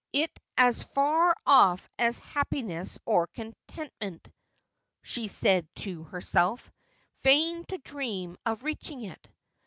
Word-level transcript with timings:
'It 0.23 0.31
as 0.57 0.81
far 0.81 1.37
off 1.45 1.87
as 1.99 2.17
happiness 2.17 2.97
or 3.05 3.27
contentment,' 3.27 4.29
she 5.03 5.27
said 5.27 5.67
to 5.75 6.05
her 6.05 6.21
self;' 6.21 6.71
vain 7.21 7.65
to 7.65 7.77
dream 7.77 8.35
of 8.43 8.63
reaching 8.63 9.03
it.' 9.03 9.29